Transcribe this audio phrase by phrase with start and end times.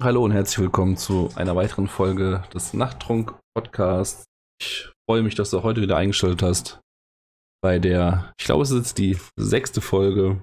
[0.00, 4.26] Hallo und herzlich willkommen zu einer weiteren Folge des Nachttrunk Podcasts.
[4.62, 6.78] Ich freue mich, dass du heute wieder eingestellt hast
[7.60, 10.40] bei der, ich glaube, es ist jetzt die sechste Folge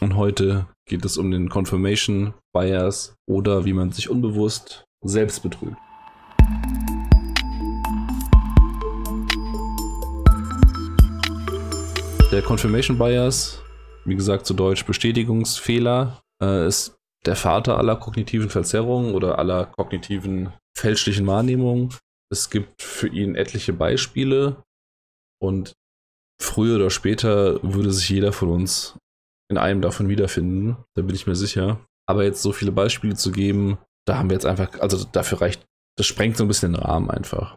[0.00, 5.76] und heute geht es um den Confirmation Bias oder wie man sich unbewusst selbst betrügt.
[12.32, 13.62] Der Confirmation Bias,
[14.04, 16.96] wie gesagt zu Deutsch Bestätigungsfehler, äh, ist
[17.26, 21.94] der Vater aller kognitiven Verzerrungen oder aller kognitiven fälschlichen Wahrnehmungen.
[22.32, 24.62] Es gibt für ihn etliche Beispiele
[25.42, 25.74] und
[26.40, 28.98] früher oder später würde sich jeder von uns
[29.48, 31.80] in einem davon wiederfinden, da bin ich mir sicher.
[32.08, 35.64] Aber jetzt so viele Beispiele zu geben, da haben wir jetzt einfach, also dafür reicht,
[35.96, 37.56] das sprengt so ein bisschen den Rahmen einfach.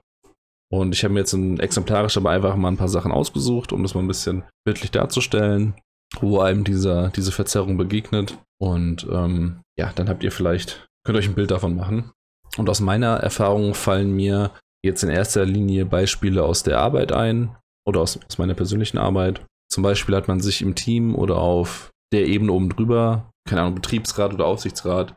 [0.71, 3.81] Und ich habe mir jetzt ein exemplarisch aber einfach mal ein paar Sachen ausgesucht, um
[3.81, 5.73] das mal ein bisschen bildlich darzustellen,
[6.21, 8.37] wo einem dieser, diese Verzerrung begegnet.
[8.61, 12.11] Und ähm, ja, dann habt ihr vielleicht, könnt euch ein Bild davon machen.
[12.57, 14.51] Und aus meiner Erfahrung fallen mir
[14.83, 17.55] jetzt in erster Linie Beispiele aus der Arbeit ein
[17.88, 19.45] oder aus, aus meiner persönlichen Arbeit.
[19.71, 23.75] Zum Beispiel hat man sich im Team oder auf der Ebene oben drüber, keine Ahnung,
[23.75, 25.16] Betriebsrat oder Aufsichtsrat,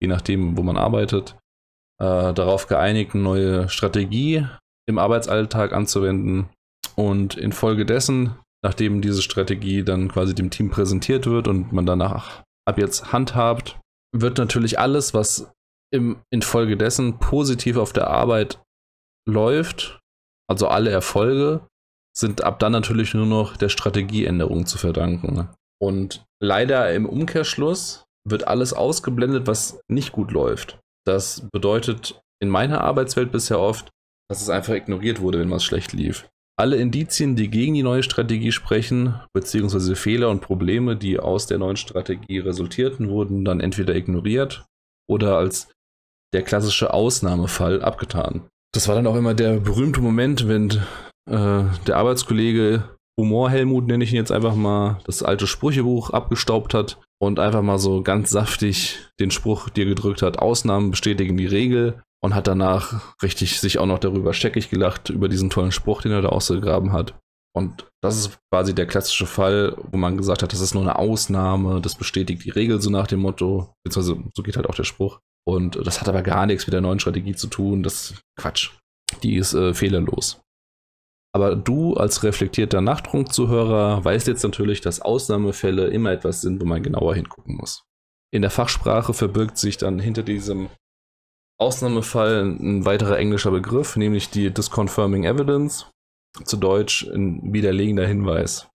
[0.00, 1.36] je nachdem, wo man arbeitet,
[2.00, 4.46] äh, darauf geeinigt, eine neue Strategie
[4.88, 6.48] im Arbeitsalltag anzuwenden.
[6.94, 8.34] Und infolgedessen,
[8.64, 13.78] nachdem diese Strategie dann quasi dem Team präsentiert wird und man danach ab jetzt handhabt,
[14.14, 15.52] wird natürlich alles, was
[15.92, 18.60] im, infolgedessen positiv auf der Arbeit
[19.28, 20.00] läuft,
[20.48, 21.66] also alle Erfolge,
[22.16, 25.48] sind ab dann natürlich nur noch der Strategieänderung zu verdanken.
[25.80, 30.78] Und leider im Umkehrschluss wird alles ausgeblendet, was nicht gut läuft.
[31.04, 33.90] Das bedeutet in meiner Arbeitswelt bisher oft,
[34.28, 36.28] dass es einfach ignoriert wurde, wenn was schlecht lief.
[36.58, 41.58] Alle Indizien, die gegen die neue Strategie sprechen, beziehungsweise Fehler und Probleme, die aus der
[41.58, 44.66] neuen Strategie resultierten, wurden dann entweder ignoriert
[45.08, 45.72] oder als
[46.34, 48.42] der klassische Ausnahmefall abgetan.
[48.74, 50.70] Das war dann auch immer der berühmte Moment, wenn
[51.30, 52.84] äh, der Arbeitskollege
[53.18, 57.62] Humor Helmut, nenne ich ihn jetzt einfach mal, das alte Sprüchebuch abgestaubt hat und einfach
[57.62, 62.46] mal so ganz saftig den Spruch dir gedrückt hat, Ausnahmen bestätigen die Regel und hat
[62.46, 66.28] danach richtig sich auch noch darüber scheckig gelacht, über diesen tollen Spruch, den er da
[66.28, 67.14] ausgegraben hat.
[67.54, 70.96] Und das ist quasi der klassische Fall, wo man gesagt hat, das ist nur eine
[70.96, 74.84] Ausnahme, das bestätigt die Regel so nach dem Motto, beziehungsweise so geht halt auch der
[74.84, 75.20] Spruch.
[75.46, 78.70] Und das hat aber gar nichts mit der neuen Strategie zu tun, das ist Quatsch.
[79.22, 80.40] Die ist äh, fehlerlos.
[81.34, 86.82] Aber du als reflektierter Nachtrunkzuhörer weißt jetzt natürlich, dass Ausnahmefälle immer etwas sind, wo man
[86.82, 87.84] genauer hingucken muss.
[88.32, 90.68] In der Fachsprache verbirgt sich dann hinter diesem
[91.62, 95.86] Ausnahmefall ein weiterer englischer Begriff, nämlich die Disconfirming Evidence,
[96.44, 98.68] zu Deutsch ein widerlegender Hinweis.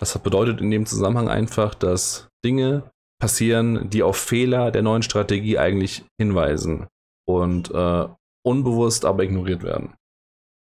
[0.00, 2.90] Das bedeutet in dem Zusammenhang einfach, dass Dinge
[3.20, 6.86] passieren, die auf Fehler der neuen Strategie eigentlich hinweisen
[7.26, 8.08] und äh,
[8.46, 9.94] unbewusst aber ignoriert werden.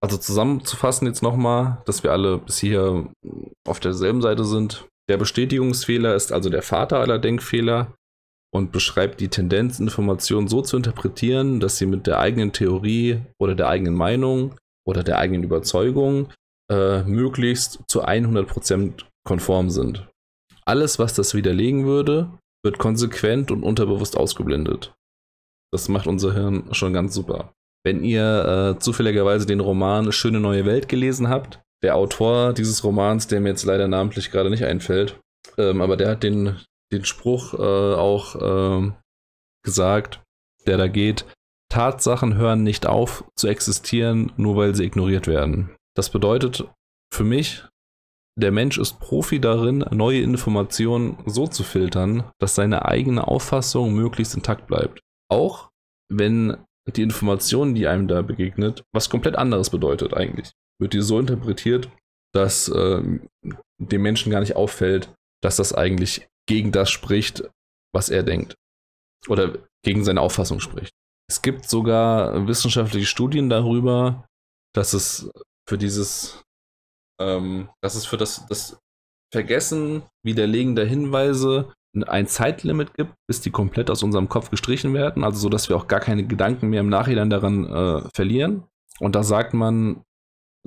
[0.03, 3.09] Also zusammenzufassen jetzt nochmal, dass wir alle bis hier
[3.67, 4.87] auf derselben Seite sind.
[5.09, 7.95] Der Bestätigungsfehler ist also der Vater aller Denkfehler
[8.55, 13.55] und beschreibt die Tendenz, Informationen so zu interpretieren, dass sie mit der eigenen Theorie oder
[13.55, 14.55] der eigenen Meinung
[14.87, 16.29] oder der eigenen Überzeugung
[16.71, 20.07] äh, möglichst zu 100% konform sind.
[20.65, 22.31] Alles, was das widerlegen würde,
[22.65, 24.95] wird konsequent und unterbewusst ausgeblendet.
[25.73, 27.53] Das macht unser Hirn schon ganz super.
[27.85, 33.27] Wenn ihr äh, zufälligerweise den Roman Schöne neue Welt gelesen habt, der Autor dieses Romans,
[33.27, 35.19] der mir jetzt leider namentlich gerade nicht einfällt,
[35.59, 36.61] ähm, aber der hat den,
[36.93, 38.93] den Spruch äh, auch äh,
[39.65, 40.23] gesagt,
[40.67, 41.27] der da geht,
[41.71, 45.75] Tatsachen hören nicht auf zu existieren, nur weil sie ignoriert werden.
[45.97, 46.69] Das bedeutet
[47.13, 47.65] für mich,
[48.39, 54.35] der Mensch ist Profi darin, neue Informationen so zu filtern, dass seine eigene Auffassung möglichst
[54.35, 55.01] intakt bleibt.
[55.31, 55.71] Auch
[56.11, 60.53] wenn die Information, die einem da begegnet, was komplett anderes bedeutet eigentlich.
[60.81, 61.91] Wird die so interpretiert,
[62.35, 63.03] dass äh,
[63.79, 67.49] dem Menschen gar nicht auffällt, dass das eigentlich gegen das spricht,
[67.95, 68.57] was er denkt.
[69.27, 70.93] Oder gegen seine Auffassung spricht.
[71.31, 74.27] Es gibt sogar wissenschaftliche Studien darüber,
[74.75, 75.31] dass es
[75.67, 76.43] für dieses,
[77.19, 78.79] ähm, dass es für das, das
[79.33, 81.73] Vergessen widerlegender Hinweise
[82.07, 85.77] ein Zeitlimit gibt, bis die komplett aus unserem Kopf gestrichen werden, also so, dass wir
[85.77, 88.65] auch gar keine Gedanken mehr im Nachhinein daran äh, verlieren.
[88.99, 90.03] Und da sagt man,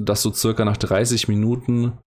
[0.01, 1.99] dass so circa nach 30 Minuten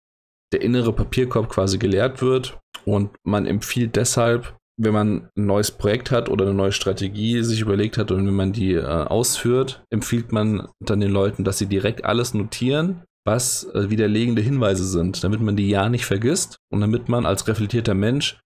[0.52, 6.10] der innere Papierkorb quasi geleert wird und man empfiehlt deshalb, wenn man ein neues Projekt
[6.10, 10.32] hat oder eine neue Strategie sich überlegt hat und wenn man die äh, ausführt, empfiehlt
[10.32, 15.40] man dann den Leuten, dass sie direkt alles notieren, was äh, widerlegende Hinweise sind, damit
[15.40, 18.38] man die ja nicht vergisst und damit man als reflektierter Mensch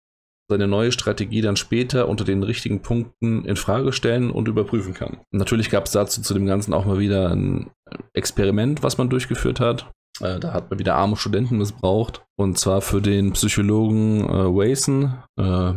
[0.51, 5.19] seine neue Strategie dann später unter den richtigen Punkten in Frage stellen und überprüfen kann.
[5.31, 7.71] Natürlich gab es dazu zu dem Ganzen auch mal wieder ein
[8.15, 9.91] Experiment, was man durchgeführt hat.
[10.21, 12.25] Äh, da hat man wieder arme Studenten missbraucht.
[12.37, 15.75] Und zwar für den Psychologen äh, Wason, äh,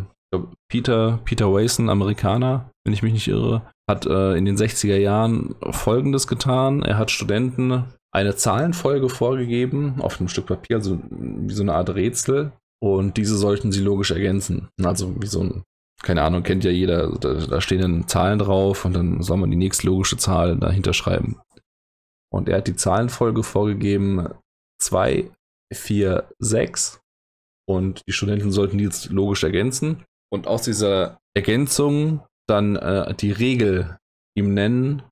[0.70, 5.56] Peter, Peter Wason, Amerikaner, wenn ich mich nicht irre, hat äh, in den 60er Jahren
[5.72, 6.82] Folgendes getan.
[6.82, 11.90] Er hat Studenten eine Zahlenfolge vorgegeben auf einem Stück Papier, also wie so eine Art
[11.90, 12.52] Rätsel.
[12.84, 14.70] Und diese sollten sie logisch ergänzen.
[14.84, 15.64] Also wie so ein,
[16.02, 19.52] keine Ahnung, kennt ja jeder, da, da stehen dann Zahlen drauf und dann soll man
[19.52, 21.38] die nächste logische Zahl dahinter schreiben.
[22.34, 24.30] Und er hat die Zahlenfolge vorgegeben
[24.80, 25.30] 2,
[25.74, 27.02] 4, 6.
[27.68, 30.04] Und die Studenten sollten die jetzt logisch ergänzen.
[30.32, 33.98] Und aus dieser Ergänzung dann äh, die Regel
[34.36, 35.04] ihm nennen,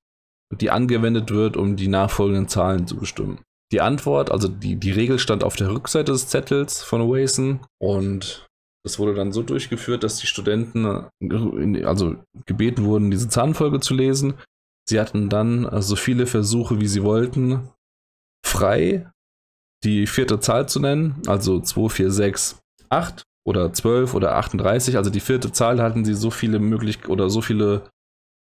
[0.52, 3.40] die angewendet wird, um die nachfolgenden Zahlen zu bestimmen.
[3.72, 8.46] Die Antwort, also die, die Regel stand auf der Rückseite des Zettels von Wason und
[8.82, 13.94] das wurde dann so durchgeführt, dass die Studenten äh, also gebeten wurden, diese Zahnfolge zu
[13.94, 14.34] lesen.
[14.88, 17.68] Sie hatten dann äh, so viele Versuche, wie sie wollten,
[18.44, 19.10] frei
[19.84, 22.58] die vierte Zahl zu nennen, also 2, 4, 6,
[22.90, 24.96] 8 oder 12 oder 38.
[24.96, 27.88] Also die vierte Zahl hatten sie so viele möglich oder so viele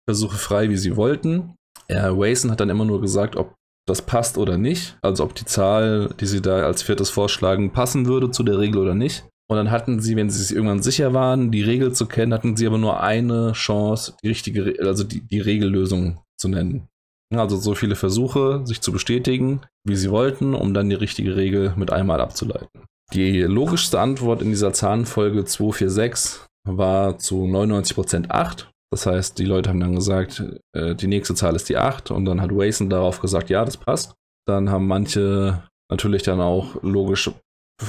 [0.08, 1.54] Versuche frei, wie sie wollten.
[1.88, 3.54] Herr Wason hat dann immer nur gesagt, ob
[3.86, 4.96] das passt oder nicht.
[5.02, 8.80] Also ob die Zahl, die sie da als viertes vorschlagen, passen würde zu der Regel
[8.80, 9.24] oder nicht.
[9.50, 12.56] Und dann hatten sie, wenn sie sich irgendwann sicher waren, die Regel zu kennen, hatten
[12.56, 16.88] sie aber nur eine Chance, die richtige, also die, die Regellösung zu nennen.
[17.34, 21.72] Also so viele Versuche, sich zu bestätigen, wie sie wollten, um dann die richtige Regel
[21.76, 22.68] mit einmal abzuleiten.
[23.12, 28.70] Die logischste Antwort in dieser Zahlenfolge 246 war zu 99% 8.
[28.92, 30.44] Das heißt, die Leute haben dann gesagt,
[30.76, 33.76] äh, die nächste Zahl ist die 8 und dann hat Wason darauf gesagt, ja, das
[33.76, 34.14] passt.
[34.46, 37.30] Dann haben manche natürlich dann auch logisch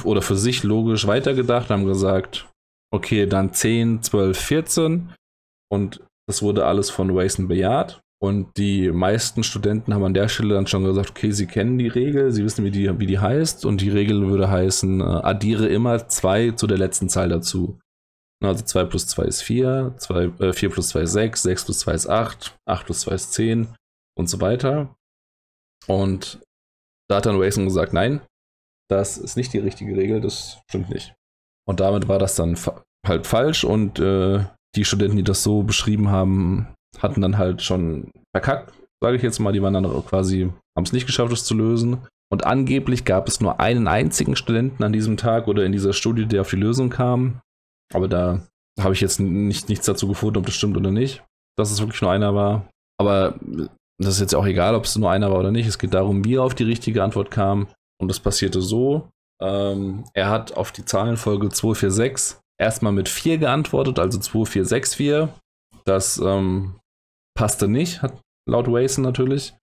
[0.02, 2.48] oder für sich logisch weitergedacht, haben gesagt,
[2.92, 5.12] okay, dann 10, 12, 14
[5.70, 8.00] und das wurde alles von Wason bejaht.
[8.18, 11.88] Und die meisten Studenten haben an der Stelle dann schon gesagt, okay, sie kennen die
[11.88, 13.66] Regel, sie wissen, wie die, wie die heißt.
[13.66, 17.78] Und die Regel würde heißen, äh, addiere immer 2 zu der letzten Zahl dazu.
[18.42, 21.78] Also 2 plus 2 ist 4, 2, äh, 4 plus 2 ist 6, 6 plus
[21.80, 23.68] 2 ist 8, 8 plus 2 ist 10
[24.16, 24.94] und so weiter.
[25.86, 26.40] Und
[27.08, 28.20] da hat dann Wason gesagt, nein,
[28.88, 31.14] das ist nicht die richtige Regel, das stimmt nicht.
[31.66, 35.62] Und damit war das dann fa halt falsch und äh, die Studenten, die das so
[35.62, 38.72] beschrieben haben, hatten dann halt schon verkackt,
[39.02, 39.52] sage ich jetzt mal.
[39.52, 41.98] Die waren dann quasi, haben es nicht geschafft, es zu lösen.
[42.30, 46.26] Und angeblich gab es nur einen einzigen Studenten an diesem Tag oder in dieser Studie,
[46.26, 47.40] der auf die Lösung kam.
[47.94, 48.42] Aber da
[48.80, 51.22] habe ich jetzt nicht, nichts dazu gefunden, ob das stimmt oder nicht,
[51.56, 52.68] dass es wirklich nur einer war.
[52.98, 53.38] Aber
[53.98, 55.66] das ist jetzt auch egal, ob es nur einer war oder nicht.
[55.66, 57.68] Es geht darum, wie er auf die richtige Antwort kam.
[58.00, 59.08] Und das passierte so.
[59.40, 65.28] Ähm, er hat auf die Zahlenfolge 246 erstmal mit 4 geantwortet, also 2464.
[65.84, 66.76] Das ähm,
[67.36, 69.54] passte nicht, hat laut Wason natürlich.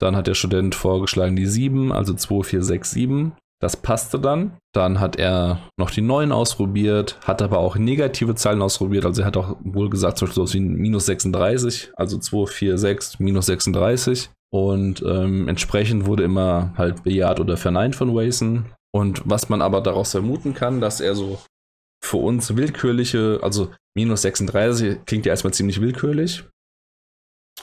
[0.00, 3.32] Dann hat der Student vorgeschlagen die 7, also 2467.
[3.60, 4.56] Das passte dann.
[4.72, 9.04] Dann hat er noch die 9 ausprobiert, hat aber auch negative Zahlen ausprobiert.
[9.04, 13.46] Also er hat auch wohl gesagt, zum Beispiel so wie minus 36, also 246 minus
[13.46, 14.30] 36.
[14.50, 18.66] Und ähm, entsprechend wurde immer halt bejaht oder verneint von Wason.
[18.94, 21.40] Und was man aber daraus vermuten kann, dass er so
[22.02, 26.44] für uns willkürliche, also minus 36 klingt ja erstmal ziemlich willkürlich.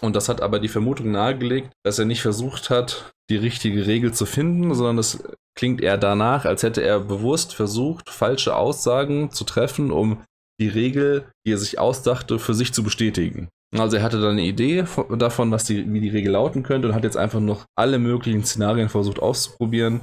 [0.02, 4.14] Und das hat aber die Vermutung nahegelegt, dass er nicht versucht hat, die richtige Regel
[4.14, 5.24] zu finden, sondern es
[5.58, 10.22] klingt eher danach, als hätte er bewusst versucht, falsche Aussagen zu treffen, um
[10.60, 13.50] die Regel, die er sich ausdachte, für sich zu bestätigen.
[13.74, 14.86] Also er hatte dann eine Idee
[15.18, 18.44] davon, was die, wie die Regel lauten könnte und hat jetzt einfach noch alle möglichen
[18.46, 20.02] Szenarien versucht auszuprobieren,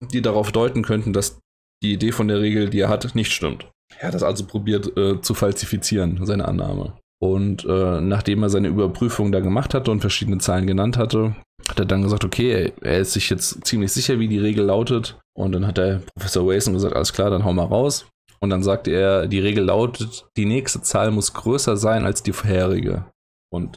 [0.00, 1.38] die darauf deuten könnten, dass
[1.82, 3.70] die Idee von der Regel, die er hat, nicht stimmt.
[3.98, 6.98] Er hat das also probiert äh, zu falsifizieren, seine Annahme.
[7.18, 11.34] Und äh, nachdem er seine Überprüfung da gemacht hatte und verschiedene Zahlen genannt hatte,
[11.68, 15.18] hat er dann gesagt, okay, er ist sich jetzt ziemlich sicher, wie die Regel lautet.
[15.36, 18.06] Und dann hat der Professor Wason gesagt, alles klar, dann hau mal raus.
[18.40, 22.32] Und dann sagte er, die Regel lautet, die nächste Zahl muss größer sein als die
[22.32, 23.06] vorherige.
[23.50, 23.76] Und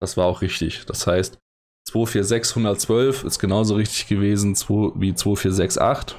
[0.00, 0.84] das war auch richtig.
[0.86, 1.38] Das heißt,
[1.88, 6.18] 246112 ist genauso richtig gewesen wie 2468.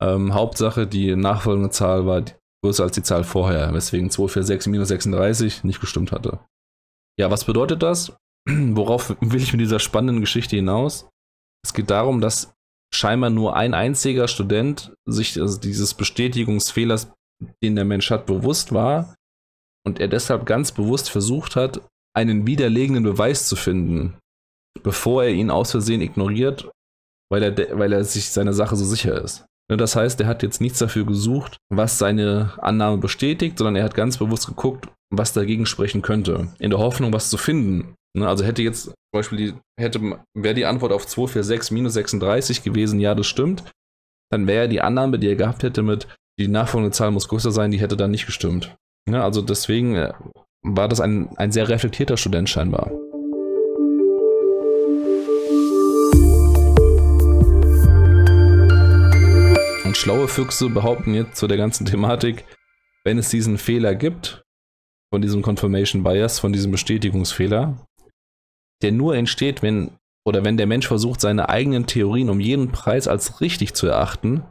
[0.00, 2.22] Ähm, Hauptsache, die nachfolgende Zahl war
[2.62, 6.40] größer als die Zahl vorher, weswegen 246 minus 36 nicht gestimmt hatte.
[7.18, 8.16] Ja, was bedeutet das?
[8.48, 11.08] Worauf will ich mit dieser spannenden Geschichte hinaus?
[11.64, 12.52] Es geht darum, dass
[12.94, 17.12] scheinbar nur ein einziger Student sich also dieses Bestätigungsfehlers,
[17.62, 19.14] den der Mensch hat, bewusst war
[19.86, 21.80] und er deshalb ganz bewusst versucht hat,
[22.16, 24.18] einen widerlegenden Beweis zu finden,
[24.82, 26.70] bevor er ihn aus Versehen ignoriert,
[27.30, 29.46] weil er, weil er sich seiner Sache so sicher ist.
[29.70, 33.84] Ne, das heißt, er hat jetzt nichts dafür gesucht, was seine Annahme bestätigt, sondern er
[33.84, 37.94] hat ganz bewusst geguckt, was dagegen sprechen könnte, in der Hoffnung, was zu finden.
[38.16, 40.00] Ne, also hätte jetzt zum Beispiel die, hätte,
[40.34, 43.64] wäre die Antwort auf 246 minus 36 gewesen, ja, das stimmt,
[44.30, 46.08] dann wäre die Annahme, die er gehabt hätte mit,
[46.38, 48.74] die nachfolgende Zahl muss größer sein, die hätte dann nicht gestimmt.
[49.08, 50.12] Ne, also deswegen äh,
[50.62, 52.90] war das ein, ein sehr reflektierter Student scheinbar.
[59.98, 62.44] Schlaue Füchse behaupten jetzt zu der ganzen Thematik,
[63.04, 64.42] wenn es diesen Fehler gibt,
[65.12, 67.86] von diesem Confirmation Bias, von diesem Bestätigungsfehler,
[68.82, 73.08] der nur entsteht, wenn oder wenn der Mensch versucht, seine eigenen Theorien um jeden Preis
[73.08, 74.44] als richtig zu erachten,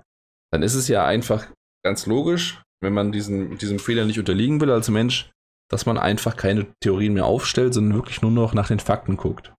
[0.51, 1.47] dann ist es ja einfach
[1.85, 5.29] ganz logisch, wenn man diesen, diesem Fehler nicht unterliegen will als Mensch,
[5.69, 9.53] dass man einfach keine Theorien mehr aufstellt, sondern wirklich nur noch nach den Fakten guckt.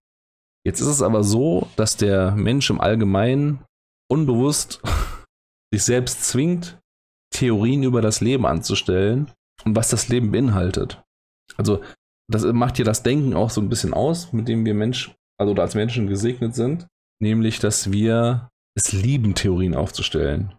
[0.66, 3.64] Jetzt ist es aber so, dass der Mensch im Allgemeinen
[4.11, 4.83] unbewusst
[5.72, 6.78] sich selbst zwingt,
[7.30, 9.30] Theorien über das Leben anzustellen
[9.64, 11.02] und was das Leben beinhaltet.
[11.56, 11.82] Also,
[12.30, 15.54] das macht ja das Denken auch so ein bisschen aus, mit dem wir Mensch, also
[15.54, 16.87] als Menschen gesegnet sind,
[17.20, 20.54] nämlich, dass wir es lieben, Theorien aufzustellen.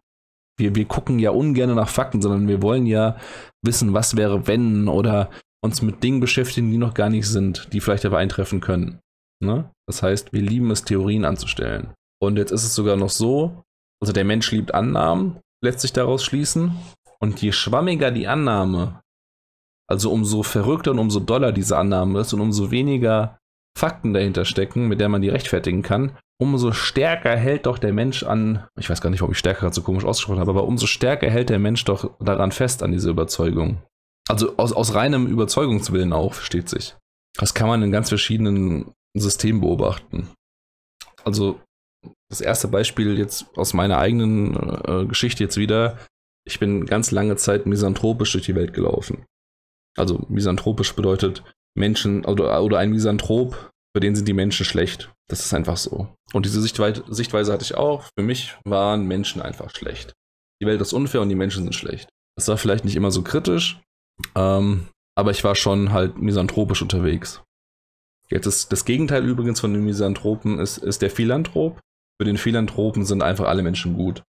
[0.57, 3.17] Wir, wir gucken ja ungern nach Fakten, sondern wir wollen ja
[3.63, 5.29] wissen, was wäre, wenn oder
[5.63, 8.99] uns mit Dingen beschäftigen, die noch gar nicht sind, die vielleicht aber eintreffen können.
[9.41, 9.71] Ne?
[9.87, 11.93] Das heißt, wir lieben es, Theorien anzustellen.
[12.21, 13.63] Und jetzt ist es sogar noch so,
[14.01, 16.75] also der Mensch liebt Annahmen, lässt sich daraus schließen.
[17.19, 19.01] Und je schwammiger die Annahme,
[19.89, 23.37] also umso verrückter und umso doller diese Annahme ist und umso weniger
[23.77, 28.23] Fakten dahinter stecken, mit der man die rechtfertigen kann, umso stärker hält doch der Mensch
[28.23, 30.87] an, ich weiß gar nicht, warum ich stärker gerade so komisch ausgesprochen habe, aber umso
[30.87, 33.81] stärker hält der Mensch doch daran fest, an dieser Überzeugung.
[34.29, 36.95] Also aus, aus reinem Überzeugungswillen auch, versteht sich.
[37.37, 40.29] Das kann man in ganz verschiedenen Systemen beobachten.
[41.25, 41.59] Also
[42.29, 44.55] das erste Beispiel jetzt aus meiner eigenen
[44.85, 45.97] äh, Geschichte jetzt wieder.
[46.45, 49.25] Ich bin ganz lange Zeit misanthropisch durch die Welt gelaufen.
[49.97, 51.43] Also misanthropisch bedeutet
[51.75, 55.11] Menschen oder, oder ein Misanthrop, für den sind die Menschen schlecht.
[55.27, 56.13] Das ist einfach so.
[56.33, 58.03] Und diese Sichtweise, Sichtweise hatte ich auch.
[58.17, 60.13] Für mich waren Menschen einfach schlecht.
[60.61, 62.09] Die Welt ist unfair und die Menschen sind schlecht.
[62.37, 63.81] Das war vielleicht nicht immer so kritisch,
[64.35, 67.41] ähm, aber ich war schon halt misanthropisch unterwegs.
[68.29, 71.79] Jetzt ist das Gegenteil übrigens von den Misanthropen ist, ist der Philanthrop
[72.19, 74.23] für den Philanthropen sind einfach alle Menschen gut.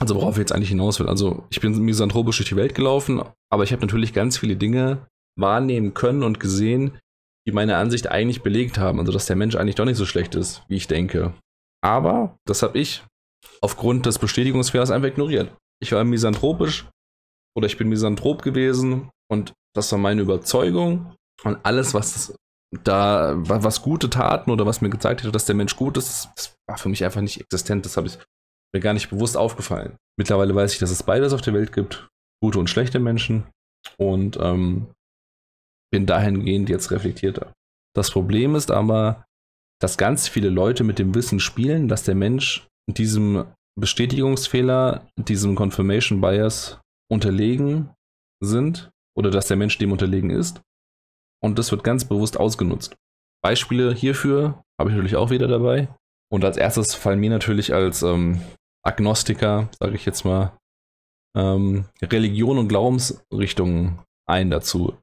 [0.00, 1.08] Also worauf ich jetzt eigentlich hinaus will.
[1.08, 5.06] Also ich bin misanthropisch durch die Welt gelaufen, aber ich habe natürlich ganz viele Dinge
[5.36, 6.98] wahrnehmen können und gesehen,
[7.46, 8.98] die meine Ansicht eigentlich belegt haben.
[8.98, 11.34] Also dass der Mensch eigentlich doch nicht so schlecht ist, wie ich denke.
[11.82, 13.04] Aber das habe ich
[13.60, 15.54] aufgrund des Bestätigungsfehlers einfach ignoriert.
[15.80, 16.86] Ich war misanthropisch
[17.54, 21.14] oder ich bin misanthrop gewesen und das war meine Überzeugung.
[21.44, 22.34] Und alles, was
[22.82, 26.56] da was gute Taten oder was mir gezeigt hätte, dass der Mensch gut ist, das
[26.68, 27.84] war für mich einfach nicht existent.
[27.84, 28.18] Das habe ich
[28.74, 29.96] mir gar nicht bewusst aufgefallen.
[30.18, 32.08] Mittlerweile weiß ich, dass es beides auf der Welt gibt,
[32.42, 33.44] gute und schlechte Menschen
[33.98, 34.88] und ähm,
[35.92, 37.52] bin dahingehend jetzt reflektierter.
[37.94, 39.24] Das Problem ist aber,
[39.80, 43.46] dass ganz viele Leute mit dem Wissen spielen, dass der Mensch diesem
[43.78, 47.90] Bestätigungsfehler, diesem Confirmation Bias unterlegen
[48.42, 50.62] sind oder dass der Mensch dem unterlegen ist
[51.44, 52.96] und das wird ganz bewusst ausgenutzt.
[53.42, 55.88] Beispiele hierfür habe ich natürlich auch wieder dabei.
[56.32, 58.40] Und als erstes fallen mir natürlich als ähm,
[58.82, 60.56] Agnostiker, sage ich jetzt mal,
[61.36, 64.94] ähm, Religion und Glaubensrichtungen ein dazu.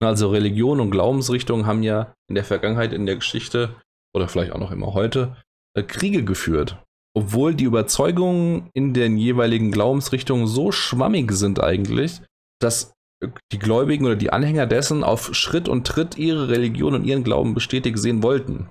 [0.00, 3.74] Also Religion und Glaubensrichtungen haben ja in der Vergangenheit, in der Geschichte
[4.14, 5.36] oder vielleicht auch noch immer heute
[5.76, 6.78] äh, Kriege geführt.
[7.16, 12.20] Obwohl die Überzeugungen in den jeweiligen Glaubensrichtungen so schwammig sind eigentlich,
[12.60, 12.94] dass
[13.52, 17.54] die Gläubigen oder die Anhänger dessen auf Schritt und Tritt ihre Religion und ihren Glauben
[17.54, 18.70] bestätigt sehen wollten.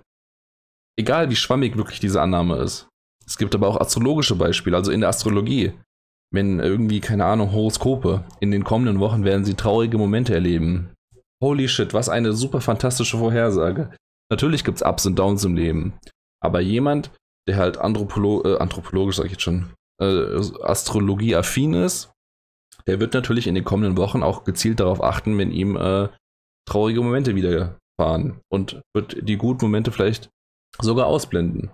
[0.97, 2.87] Egal wie schwammig wirklich diese Annahme ist.
[3.25, 5.73] Es gibt aber auch astrologische Beispiele, also in der Astrologie.
[6.31, 10.89] Wenn irgendwie, keine Ahnung, Horoskope, in den kommenden Wochen werden sie traurige Momente erleben.
[11.41, 13.91] Holy shit, was eine super fantastische Vorhersage.
[14.31, 15.93] Natürlich gibt es Ups und Downs im Leben.
[16.41, 17.11] Aber jemand,
[17.47, 22.12] der halt Anthropolo äh, anthropologisch, sag ich jetzt schon, äh, Astrologie-affin ist,
[22.87, 26.09] der wird natürlich in den kommenden Wochen auch gezielt darauf achten, wenn ihm äh,
[26.65, 30.29] traurige Momente widerfahren und wird die guten Momente vielleicht
[30.79, 31.71] sogar ausblenden.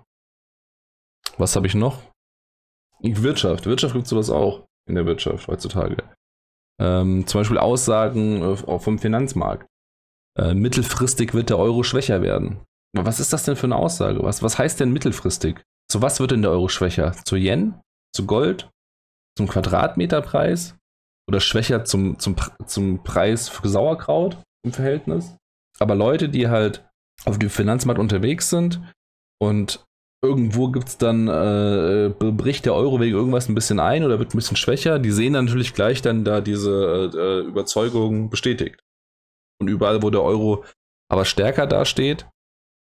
[1.38, 2.02] Was habe ich noch?
[3.02, 3.66] Wirtschaft.
[3.66, 5.96] Wirtschaft gibt sowas auch in der Wirtschaft heutzutage.
[6.78, 9.66] Ähm, zum Beispiel Aussagen äh, vom Finanzmarkt.
[10.38, 12.60] Äh, mittelfristig wird der Euro schwächer werden.
[12.92, 14.22] Was ist das denn für eine Aussage?
[14.22, 15.62] Was, was heißt denn mittelfristig?
[15.90, 17.12] Zu was wird denn der Euro schwächer?
[17.12, 17.80] Zu Yen?
[18.14, 18.68] Zu Gold?
[19.36, 20.76] Zum Quadratmeterpreis?
[21.30, 22.34] Oder schwächer zum, zum,
[22.66, 25.36] zum Preis für Sauerkraut im Verhältnis.
[25.78, 26.84] Aber Leute, die halt
[27.24, 28.80] auf dem Finanzmarkt unterwegs sind
[29.40, 29.84] und
[30.24, 34.34] irgendwo gibt es dann, äh, bricht der Euro wegen irgendwas ein bisschen ein oder wird
[34.34, 34.98] ein bisschen schwächer.
[34.98, 38.82] Die sehen dann natürlich gleich dann da diese äh, Überzeugung bestätigt.
[39.60, 40.64] Und überall, wo der Euro
[41.08, 42.26] aber stärker dasteht,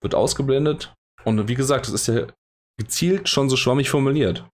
[0.01, 0.91] wird ausgeblendet.
[1.23, 2.25] Und wie gesagt, das ist ja
[2.79, 4.49] gezielt schon so schwammig formuliert,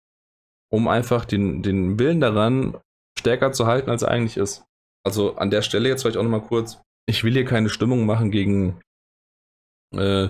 [0.70, 2.78] um einfach den, den Willen daran
[3.22, 4.64] stärker zu halten, als er eigentlich ist.
[5.04, 8.30] Also an der Stelle jetzt vielleicht auch nochmal kurz, ich will hier keine Stimmung machen
[8.30, 8.80] gegen
[9.94, 10.28] äh,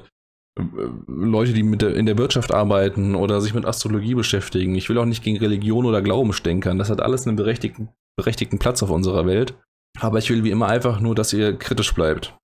[1.07, 4.75] Leute, die der, in der Wirtschaft arbeiten oder sich mit Astrologie beschäftigen.
[4.75, 6.79] Ich will auch nicht gegen Religion oder Glauben stänkern.
[6.79, 9.55] Das hat alles einen berechtigten, berechtigten Platz auf unserer Welt.
[9.99, 12.37] Aber ich will wie immer einfach nur, dass ihr kritisch bleibt.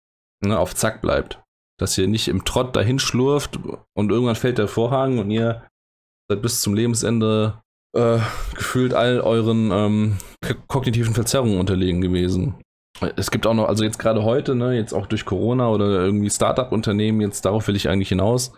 [0.43, 1.43] Ne, auf Zack bleibt.
[1.79, 3.59] Dass ihr nicht im Trott dahin schlurft
[3.95, 5.67] und irgendwann fällt der Vorhang und ihr
[6.31, 7.61] seid bis zum Lebensende
[7.95, 8.19] äh,
[8.55, 10.19] gefühlt all euren ähm,
[10.55, 12.55] kognitiven Verzerrungen unterlegen gewesen.
[13.17, 16.31] Es gibt auch noch, also jetzt gerade heute, ne, jetzt auch durch Corona oder irgendwie
[16.31, 18.57] Startup-Unternehmen, jetzt darauf will ich eigentlich hinaus,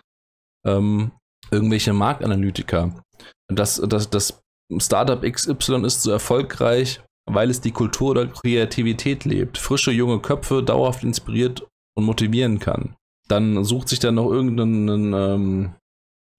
[0.65, 1.11] ähm,
[1.51, 3.03] irgendwelche Marktanalytiker.
[3.47, 4.41] Das, das, das
[4.77, 10.63] Startup XY ist so erfolgreich, weil es die Kultur oder Kreativität lebt, frische junge Köpfe
[10.63, 12.95] dauerhaft inspiriert und motivieren kann.
[13.27, 15.75] Dann sucht sich dann noch irgendeinen, ähm,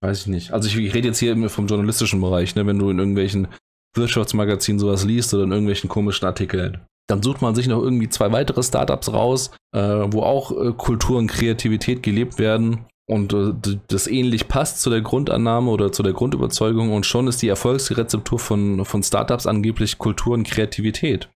[0.03, 0.53] weiß ich nicht.
[0.53, 3.49] Also ich, ich rede jetzt hier vom journalistischen Bereich, ne, wenn du in irgendwelchen
[3.95, 6.81] Wirtschaftsmagazinen sowas liest oder in irgendwelchen komischen Artikeln.
[7.09, 11.19] Dann sucht man sich noch irgendwie zwei weitere Startups raus, äh, wo auch äh, Kultur
[11.19, 13.53] und Kreativität gelebt werden und äh,
[13.89, 18.39] das ähnlich passt zu der Grundannahme oder zu der Grundüberzeugung und schon ist die Erfolgsrezeptur
[18.39, 21.29] von, von Startups angeblich Kultur und Kreativität.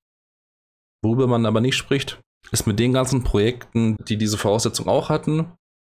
[1.03, 2.21] Worüber man aber nicht spricht,
[2.53, 5.53] ist mit den ganzen Projekten, die diese Voraussetzung auch hatten,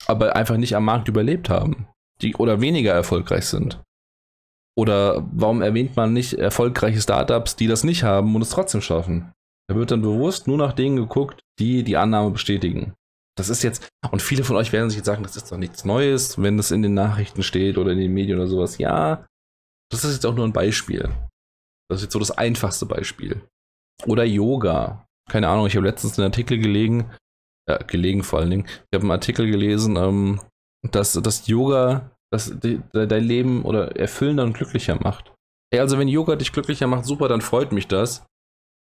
[0.07, 1.89] aber einfach nicht am Markt überlebt haben,
[2.23, 3.83] die oder weniger erfolgreich sind.
[4.79, 9.33] Oder warum erwähnt man nicht erfolgreiche Startups, die das nicht haben und es trotzdem schaffen?
[9.69, 12.95] Da wird dann bewusst nur nach denen geguckt, die die Annahme bestätigen.
[13.37, 15.85] Das ist jetzt, und viele von euch werden sich jetzt sagen, das ist doch nichts
[15.85, 18.79] Neues, wenn das in den Nachrichten steht oder in den Medien oder sowas.
[18.79, 19.27] Ja,
[19.91, 21.11] das ist jetzt auch nur ein Beispiel.
[21.89, 23.43] Das ist jetzt so das einfachste Beispiel.
[24.07, 25.07] Oder Yoga.
[25.31, 27.11] Keine Ahnung, ich habe letztens einen Artikel gelegen,
[27.69, 30.41] äh, gelegen vor allen Dingen, ich habe einen Artikel gelesen, ähm,
[30.83, 32.55] dass das Yoga das,
[32.93, 35.33] dein Leben oder erfüllender und glücklicher macht.
[35.73, 38.27] Ey, also wenn Yoga dich glücklicher macht, super, dann freut mich das.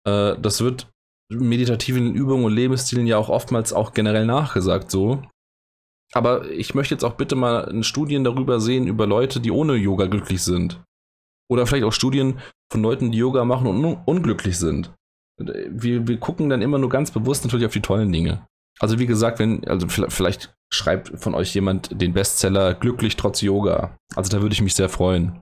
[0.08, 0.90] Äh, das wird
[1.30, 5.22] meditativen Übungen und Lebensstilen ja auch oftmals auch generell nachgesagt so.
[6.14, 10.06] Aber ich möchte jetzt auch bitte mal Studien darüber sehen, über Leute, die ohne Yoga
[10.06, 10.82] glücklich sind.
[11.50, 12.40] Oder vielleicht auch Studien
[12.72, 14.94] von Leuten, die Yoga machen und un unglücklich sind.
[15.40, 18.46] Wir, wir gucken dann immer nur ganz bewusst natürlich auf die tollen Dinge.
[18.80, 23.98] Also wie gesagt, wenn, also vielleicht schreibt von euch jemand den Bestseller Glücklich trotz Yoga.
[24.16, 25.42] Also da würde ich mich sehr freuen.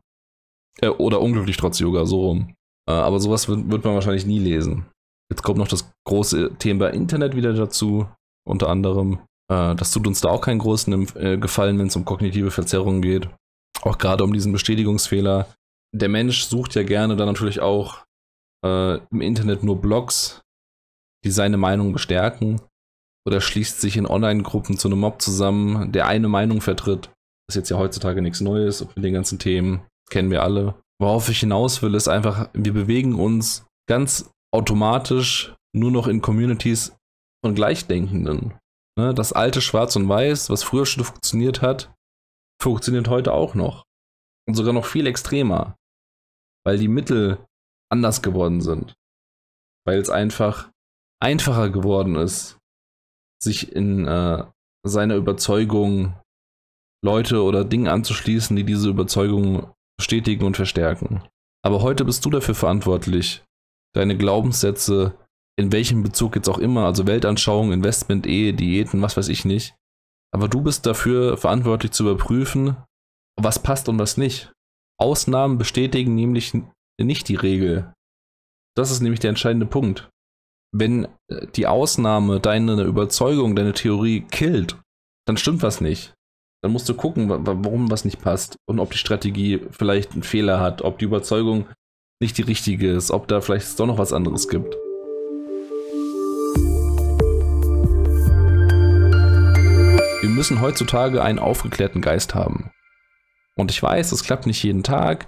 [0.82, 2.56] Äh, oder unglücklich trotz Yoga, so rum.
[2.88, 4.86] Äh, aber sowas wird, wird, man wahrscheinlich nie lesen.
[5.32, 8.08] Jetzt kommt noch das große Thema Internet wieder dazu,
[8.48, 9.20] unter anderem.
[9.52, 13.02] Äh, das tut uns da auch keinen großen äh, Gefallen, wenn es um kognitive Verzerrungen
[13.02, 13.30] geht.
[13.82, 15.48] Auch gerade um diesen Bestätigungsfehler.
[15.94, 18.06] Der Mensch sucht ja gerne dann natürlich auch
[18.66, 20.42] äh, im Internet nur Blogs,
[21.24, 22.62] die seine Meinung bestärken.
[23.28, 27.10] Oder schließt sich in Online-Gruppen zu einem Mob zusammen, der eine Meinung vertritt.
[27.48, 29.86] Das ist jetzt ja heutzutage nichts Neues mit den ganzen Themen.
[30.10, 30.76] Kennen wir alle.
[31.00, 36.96] Worauf ich hinaus will, ist einfach, wir bewegen uns ganz automatisch nur noch in Communities
[37.44, 38.58] von Gleichdenkenden.
[38.98, 41.94] Ne, das alte Schwarz und Weiß, was früher schon funktioniert hat,
[42.62, 43.84] funktioniert heute auch noch.
[44.48, 45.76] Und sogar noch viel extremer.
[46.66, 47.40] Weil die Mittel
[47.92, 48.96] anders geworden sind.
[49.86, 50.72] Weil es einfach
[51.22, 52.58] einfacher geworden ist,
[53.42, 54.44] sich in äh,
[54.84, 56.16] seiner Überzeugung
[57.04, 61.22] Leute oder Dinge anzuschließen, die diese Überzeugung bestätigen und verstärken.
[61.64, 63.44] Aber heute bist du dafür verantwortlich,
[63.94, 65.18] deine Glaubenssätze,
[65.58, 69.76] in welchem Bezug jetzt auch immer, also Weltanschauung, Investment, Ehe, Diäten, was weiß ich nicht.
[70.34, 72.76] Aber du bist dafür verantwortlich zu überprüfen,
[73.40, 74.52] was passt und was nicht.
[75.00, 76.54] Ausnahmen bestätigen nämlich
[77.02, 77.94] nicht die Regel.
[78.76, 80.10] Das ist nämlich der entscheidende Punkt.
[80.78, 84.76] Wenn äh, die Ausnahme deine Überzeugung, deine Theorie killt,
[85.26, 86.14] dann stimmt was nicht.
[86.62, 90.60] Dann musst du gucken, warum was nicht passt und ob die Strategie vielleicht einen Fehler
[90.60, 91.66] hat, ob die Überzeugung
[92.22, 94.76] nicht die richtige ist, ob da vielleicht doch noch was anderes gibt.
[100.22, 102.70] Wir müssen heutzutage einen aufgeklärten Geist haben.
[103.56, 105.26] Und ich weiß, das klappt nicht jeden Tag,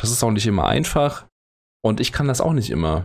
[0.00, 1.26] das ist auch nicht immer einfach
[1.84, 3.04] und ich kann das auch nicht immer.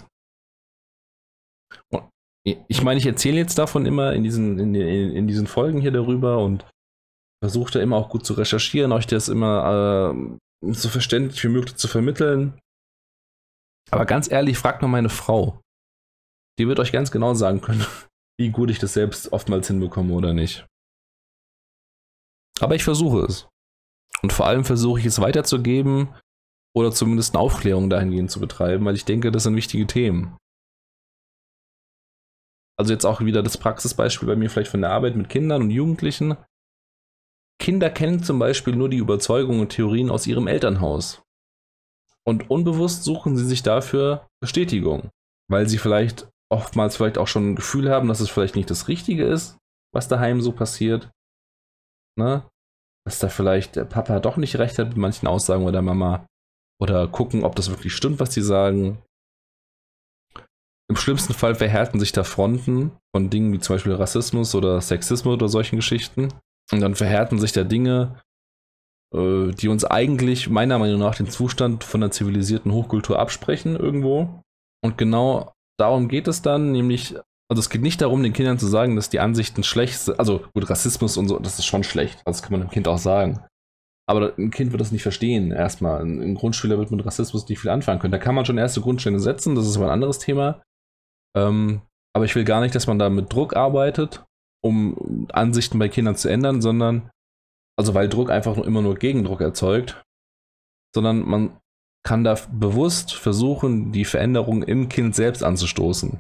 [2.44, 5.92] Ich meine, ich erzähle jetzt davon immer in diesen, in, in, in diesen Folgen hier
[5.92, 6.66] darüber und
[7.44, 10.14] versuche da immer auch gut zu recherchieren, euch das immer
[10.64, 12.60] äh, so verständlich wie möglich zu vermitteln.
[13.92, 15.60] Aber ganz ehrlich, fragt mal meine Frau.
[16.60, 17.86] Die wird euch ganz genau sagen können,
[18.40, 20.66] wie gut ich das selbst oftmals hinbekomme oder nicht.
[22.60, 23.48] Aber ich versuche es.
[24.22, 26.14] Und vor allem versuche ich es weiterzugeben
[26.76, 30.38] oder zumindest eine Aufklärung dahingehend zu betreiben, weil ich denke, das sind wichtige Themen.
[32.82, 35.70] Also jetzt auch wieder das Praxisbeispiel bei mir vielleicht von der Arbeit mit Kindern und
[35.70, 36.36] Jugendlichen.
[37.60, 41.22] Kinder kennen zum Beispiel nur die Überzeugungen und Theorien aus ihrem Elternhaus.
[42.26, 45.12] Und unbewusst suchen sie sich dafür Bestätigung,
[45.48, 48.88] weil sie vielleicht oftmals vielleicht auch schon ein Gefühl haben, dass es vielleicht nicht das
[48.88, 49.60] Richtige ist,
[49.94, 51.12] was daheim so passiert.
[52.18, 52.50] Ne?
[53.06, 56.26] Dass da vielleicht der Papa doch nicht recht hat mit manchen Aussagen oder der Mama.
[56.82, 59.04] Oder gucken, ob das wirklich stimmt, was sie sagen.
[60.92, 65.36] Im schlimmsten Fall verhärten sich da Fronten von Dingen wie zum Beispiel Rassismus oder Sexismus
[65.36, 66.34] oder solchen Geschichten.
[66.70, 68.20] Und dann verhärten sich da Dinge,
[69.16, 74.42] äh, die uns eigentlich meiner Meinung nach den Zustand von einer zivilisierten Hochkultur absprechen irgendwo.
[74.84, 77.16] Und genau darum geht es dann, nämlich,
[77.50, 80.20] also es geht nicht darum, den Kindern zu sagen, dass die Ansichten schlecht sind.
[80.20, 82.22] Also gut, Rassismus und so, das ist schon schlecht.
[82.26, 83.40] Das kann man dem Kind auch sagen.
[84.10, 86.02] Aber ein Kind wird das nicht verstehen, erstmal.
[86.02, 88.12] Ein Grundschüler wird mit Rassismus nicht viel anfangen können.
[88.12, 90.62] Da kann man schon erste Grundsteine setzen, das ist aber ein anderes Thema.
[91.36, 91.82] Ähm,
[92.14, 94.24] aber ich will gar nicht, dass man da mit Druck arbeitet,
[94.64, 97.10] um Ansichten bei Kindern zu ändern, sondern,
[97.78, 100.04] also weil Druck einfach nur immer nur Gegendruck erzeugt,
[100.94, 101.58] sondern man
[102.04, 106.20] kann da bewusst versuchen, die Veränderung im Kind selbst anzustoßen.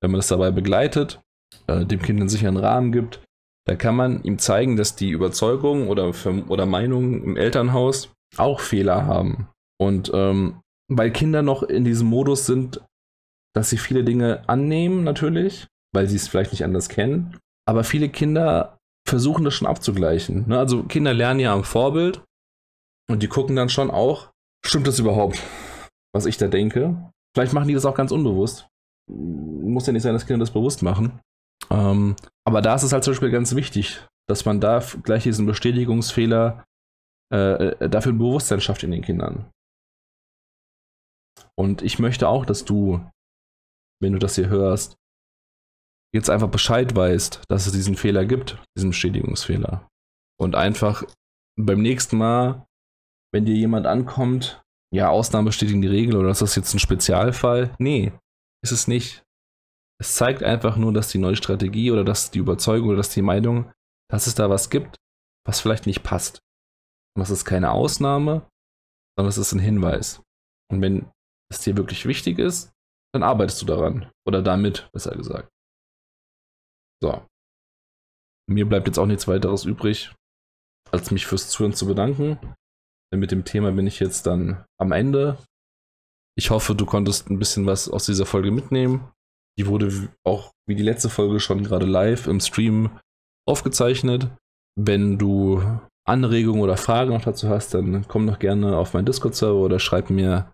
[0.00, 1.20] Wenn man es dabei begleitet,
[1.66, 3.22] äh, dem Kind einen sicheren Rahmen gibt,
[3.66, 6.12] dann kann man ihm zeigen, dass die Überzeugungen oder,
[6.48, 9.48] oder Meinungen im Elternhaus auch Fehler haben.
[9.78, 12.80] Und ähm, weil Kinder noch in diesem Modus sind,
[13.54, 17.38] dass sie viele Dinge annehmen, natürlich, weil sie es vielleicht nicht anders kennen.
[17.66, 20.48] Aber viele Kinder versuchen das schon abzugleichen.
[20.48, 20.58] Ne?
[20.58, 22.22] Also Kinder lernen ja am Vorbild
[23.10, 24.30] und die gucken dann schon auch,
[24.64, 25.42] stimmt das überhaupt,
[26.14, 27.10] was ich da denke?
[27.34, 28.68] Vielleicht machen die das auch ganz unbewusst.
[29.10, 31.20] Muss ja nicht sein, dass Kinder das bewusst machen.
[31.70, 35.46] Ähm, aber da ist es halt zum Beispiel ganz wichtig, dass man da gleich diesen
[35.46, 36.64] Bestätigungsfehler
[37.32, 39.50] äh, äh, dafür ein Bewusstsein schafft in den Kindern.
[41.54, 43.04] Und ich möchte auch, dass du,
[44.00, 44.96] wenn du das hier hörst,
[46.14, 49.88] jetzt einfach Bescheid weißt, dass es diesen Fehler gibt, diesen Bestätigungsfehler.
[50.40, 51.04] Und einfach
[51.58, 52.66] beim nächsten Mal,
[53.32, 54.62] wenn dir jemand ankommt,
[54.94, 57.74] ja, Ausnahmen bestätigen die Regel oder ist das jetzt ein Spezialfall?
[57.78, 58.12] Nee,
[58.62, 59.22] ist es nicht.
[60.00, 63.22] Es zeigt einfach nur, dass die neue Strategie oder dass die Überzeugung oder dass die
[63.22, 63.70] Meinung,
[64.08, 64.96] dass es da was gibt,
[65.44, 66.38] was vielleicht nicht passt.
[67.14, 68.48] Und das ist keine Ausnahme,
[69.16, 70.22] sondern es ist ein Hinweis.
[70.70, 71.10] Und wenn
[71.50, 72.72] es dir wirklich wichtig ist,
[73.12, 74.10] dann arbeitest du daran.
[74.26, 75.48] Oder damit, besser gesagt.
[77.02, 77.24] So.
[78.48, 80.14] Mir bleibt jetzt auch nichts weiteres übrig,
[80.90, 82.38] als mich fürs Zuhören zu bedanken.
[83.12, 85.38] Denn mit dem Thema bin ich jetzt dann am Ende.
[86.36, 89.10] Ich hoffe, du konntest ein bisschen was aus dieser Folge mitnehmen.
[89.58, 92.98] Die wurde auch wie die letzte Folge schon gerade live im Stream
[93.46, 94.30] aufgezeichnet.
[94.76, 99.58] Wenn du Anregungen oder Fragen noch dazu hast, dann komm doch gerne auf meinen Discord-Server
[99.58, 100.52] oder schreib mir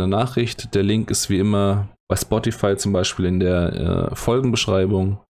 [0.00, 0.74] eine Nachricht.
[0.74, 5.22] Der Link ist wie immer bei Spotify zum Beispiel in der äh, Folgenbeschreibung.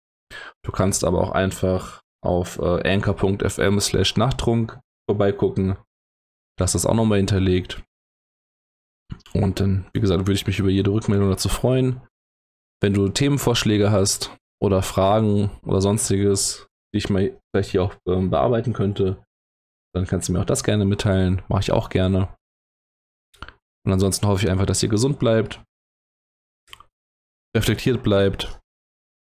[0.64, 5.76] Du kannst aber auch einfach auf äh, anchor.fm slash Nachttrunk vorbeigucken.
[6.59, 7.83] Das ist auch nochmal hinterlegt.
[9.33, 12.00] Und dann, wie gesagt, würde ich mich über jede Rückmeldung dazu freuen.
[12.83, 18.31] Wenn du Themenvorschläge hast oder Fragen oder sonstiges, die ich mal vielleicht hier auch ähm,
[18.31, 19.22] bearbeiten könnte,
[19.94, 21.42] dann kannst du mir auch das gerne mitteilen.
[21.48, 22.36] Mache ich auch gerne.
[23.87, 25.62] Und ansonsten hoffe ich einfach, dass ihr gesund bleibt,
[27.57, 28.61] reflektiert bleibt.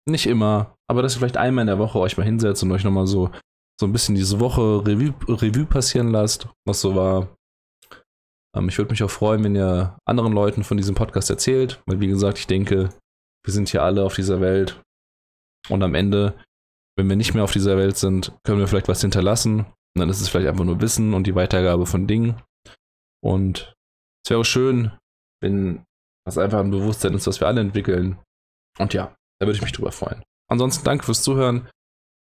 [0.07, 2.83] Nicht immer, aber dass ihr vielleicht einmal in der Woche euch mal hinsetzt und euch
[2.83, 3.31] nochmal so,
[3.79, 7.35] so ein bisschen diese Woche Revue, Revue passieren lasst, was so war.
[8.55, 11.99] Ähm, ich würde mich auch freuen, wenn ihr anderen Leuten von diesem Podcast erzählt, weil
[11.99, 12.89] wie gesagt, ich denke,
[13.43, 14.81] wir sind hier alle auf dieser Welt.
[15.69, 16.39] Und am Ende,
[16.97, 19.59] wenn wir nicht mehr auf dieser Welt sind, können wir vielleicht was hinterlassen.
[19.59, 22.41] Und dann ist es vielleicht einfach nur Wissen und die Weitergabe von Dingen.
[23.21, 23.74] Und
[24.25, 24.91] es wäre schön,
[25.41, 25.85] wenn
[26.25, 28.17] das einfach ein Bewusstsein ist, was wir alle entwickeln.
[28.79, 30.23] Und ja, da würde ich mich drüber freuen.
[30.49, 31.69] Ansonsten danke fürs Zuhören.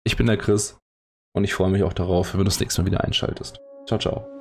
[0.04, 0.80] Ich bin der Chris
[1.36, 3.60] und ich freue mich auch darauf, wenn du das nächste Mal wieder einschaltest.
[3.88, 4.35] Ciao, ciao.